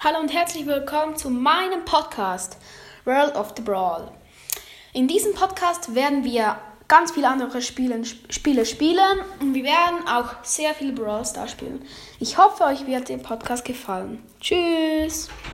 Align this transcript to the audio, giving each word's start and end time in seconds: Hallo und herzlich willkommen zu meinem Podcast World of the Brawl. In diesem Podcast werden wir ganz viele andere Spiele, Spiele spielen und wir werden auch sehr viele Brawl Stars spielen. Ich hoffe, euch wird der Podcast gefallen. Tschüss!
Hallo 0.00 0.20
und 0.20 0.32
herzlich 0.32 0.64
willkommen 0.64 1.16
zu 1.16 1.28
meinem 1.28 1.84
Podcast 1.84 2.56
World 3.04 3.34
of 3.34 3.54
the 3.56 3.62
Brawl. 3.62 4.12
In 4.92 5.08
diesem 5.08 5.34
Podcast 5.34 5.92
werden 5.92 6.22
wir 6.22 6.56
ganz 6.86 7.10
viele 7.10 7.28
andere 7.28 7.60
Spiele, 7.60 8.04
Spiele 8.04 8.64
spielen 8.64 9.18
und 9.40 9.54
wir 9.54 9.64
werden 9.64 10.06
auch 10.06 10.44
sehr 10.44 10.72
viele 10.74 10.92
Brawl 10.92 11.24
Stars 11.24 11.50
spielen. 11.50 11.84
Ich 12.20 12.38
hoffe, 12.38 12.62
euch 12.62 12.86
wird 12.86 13.08
der 13.08 13.16
Podcast 13.16 13.64
gefallen. 13.64 14.22
Tschüss! 14.40 15.30